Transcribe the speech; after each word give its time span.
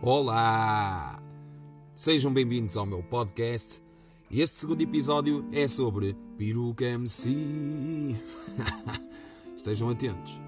Olá! 0.00 1.20
Sejam 1.96 2.32
bem-vindos 2.32 2.76
ao 2.76 2.86
meu 2.86 3.02
podcast. 3.02 3.82
Este 4.30 4.56
segundo 4.56 4.80
episódio 4.80 5.44
é 5.52 5.66
sobre 5.66 6.14
Peruca 6.36 6.84
MC. 6.84 8.14
Estejam 9.56 9.90
atentos. 9.90 10.40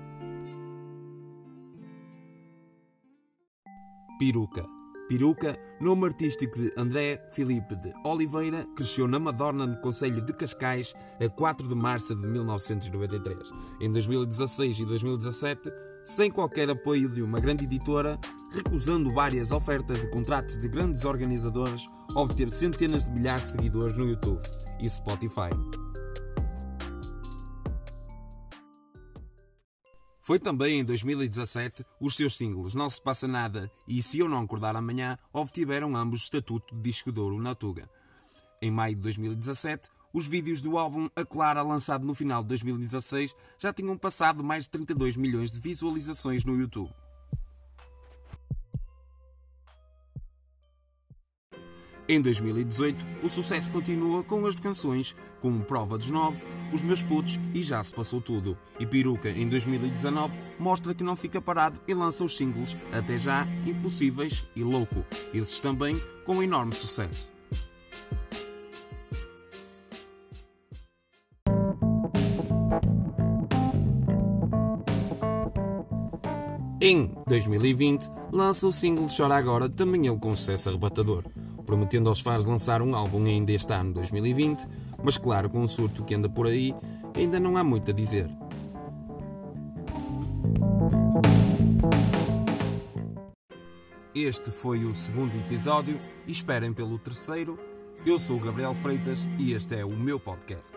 Peruca. 4.21 4.65
Peruca, 5.09 5.59
nome 5.81 6.07
artístico 6.07 6.57
de 6.57 6.73
André 6.77 7.21
Filipe 7.33 7.75
de 7.75 7.93
Oliveira, 8.05 8.65
cresceu 8.77 9.09
na 9.09 9.19
Madorna, 9.19 9.67
no 9.67 9.81
Conselho 9.81 10.25
de 10.25 10.33
Cascais, 10.33 10.95
a 11.21 11.29
4 11.29 11.67
de 11.67 11.75
março 11.75 12.15
de 12.15 12.25
1993. 12.25 13.51
Em 13.81 13.91
2016 13.91 14.79
e 14.79 14.85
2017, 14.85 15.73
sem 16.05 16.31
qualquer 16.31 16.69
apoio 16.71 17.09
de 17.09 17.23
uma 17.23 17.41
grande 17.41 17.65
editora, 17.65 18.19
recusando 18.53 19.11
várias 19.11 19.53
ofertas 19.53 20.01
de 20.01 20.11
contratos 20.11 20.57
de 20.57 20.69
grandes 20.69 21.05
organizadores, 21.05 21.87
obter 22.15 22.51
centenas 22.51 23.05
de 23.05 23.13
milhares 23.13 23.45
de 23.45 23.51
seguidores 23.53 23.97
no 23.97 24.09
YouTube 24.09 24.43
e 24.81 24.89
Spotify. 24.89 25.51
Foi 30.31 30.39
também 30.39 30.79
em 30.79 30.85
2017 30.85 31.85
os 32.01 32.15
seus 32.15 32.37
singles 32.37 32.75
Não 32.75 32.89
Se 32.89 33.03
Passa 33.03 33.27
Nada 33.27 33.69
e 33.89 34.01
Se 34.01 34.21
Eu 34.21 34.29
Não 34.29 34.43
Acordar 34.43 34.77
Amanhã 34.77 35.19
obtiveram 35.33 35.97
ambos 35.97 36.21
o 36.21 36.23
estatuto 36.23 36.73
de 36.77 36.83
disco 36.83 37.11
de 37.11 37.19
ouro 37.19 37.43
na 37.43 37.53
Tuga. 37.53 37.91
Em 38.63 38.71
maio 38.71 38.95
de 38.95 39.01
2017, 39.03 39.89
os 40.13 40.27
vídeos 40.27 40.61
do 40.61 40.79
álbum 40.79 41.09
A 41.15 41.25
Clara, 41.25 41.63
lançado 41.63 42.07
no 42.07 42.15
final 42.15 42.43
de 42.43 42.49
2016, 42.49 43.35
já 43.59 43.73
tinham 43.73 43.97
passado 43.97 44.43
mais 44.43 44.65
de 44.65 44.71
32 44.71 45.17
milhões 45.17 45.53
de 45.53 45.61
visualizações 45.61 46.45
no 46.45 46.59
YouTube. 46.59 46.91
Em 52.13 52.21
2018, 52.21 53.07
o 53.23 53.29
sucesso 53.29 53.71
continua 53.71 54.25
com 54.25 54.45
as 54.45 54.57
canções 54.57 55.15
como 55.41 55.65
Prova 55.65 55.97
dos 55.97 56.11
Nove, 56.11 56.45
Os 56.73 56.83
Meus 56.83 57.05
Putos 57.05 57.39
e 57.55 57.63
Já 57.63 57.81
Se 57.85 57.95
Passou 57.95 58.21
Tudo. 58.21 58.59
E 58.81 58.85
Peruca, 58.85 59.31
em 59.31 59.49
2019, 59.49 60.37
mostra 60.59 60.93
que 60.93 61.05
não 61.05 61.15
fica 61.15 61.41
parado 61.41 61.81
e 61.87 61.95
lança 61.95 62.25
os 62.25 62.37
singles 62.37 62.77
Até 62.93 63.17
Já, 63.17 63.47
Impossíveis 63.65 64.45
e 64.57 64.65
Louco, 64.65 65.05
esses 65.33 65.61
também 65.61 66.03
com 66.25 66.43
enorme 66.43 66.75
sucesso. 66.75 67.31
Em 76.81 77.13
2020, 77.27 78.09
lança 78.33 78.67
o 78.67 78.73
single 78.73 79.07
Chora 79.15 79.37
Agora, 79.37 79.69
também 79.69 80.07
ele 80.07 80.19
com 80.19 80.35
sucesso 80.35 80.71
arrebatador 80.71 81.25
prometendo 81.71 82.09
aos 82.09 82.19
fãs 82.19 82.45
lançar 82.45 82.83
um 82.83 82.97
álbum 82.97 83.25
ainda 83.27 83.53
este 83.53 83.73
ano 83.73 83.93
2020, 83.93 84.67
mas 85.05 85.17
claro, 85.17 85.49
com 85.49 85.63
o 85.63 85.69
surto 85.69 86.03
que 86.03 86.17
anda 86.17 86.29
por 86.29 86.49
aí, 86.49 86.75
ainda 87.15 87.39
não 87.39 87.57
há 87.57 87.63
muito 87.63 87.93
a 87.93 87.95
dizer. 87.95 88.29
Este 94.13 94.51
foi 94.51 94.85
o 94.85 94.93
segundo 94.93 95.33
episódio 95.37 96.01
esperem 96.27 96.73
pelo 96.73 96.99
terceiro. 96.99 97.57
Eu 98.05 98.19
sou 98.19 98.39
o 98.39 98.41
Gabriel 98.41 98.75
Freitas 98.75 99.31
e 99.39 99.53
este 99.53 99.77
é 99.77 99.85
o 99.85 99.91
meu 99.91 100.19
podcast. 100.19 100.75